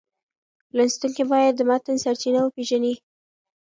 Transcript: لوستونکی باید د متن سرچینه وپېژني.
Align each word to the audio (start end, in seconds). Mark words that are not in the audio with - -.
لوستونکی 0.75 1.23
باید 1.31 1.53
د 1.55 1.61
متن 1.69 1.95
سرچینه 2.03 2.39
وپېژني. 2.41 2.93